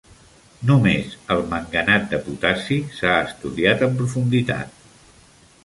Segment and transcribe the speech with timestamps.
[0.69, 4.77] Només el manganat de potassi s'ha estudiat en profunditat.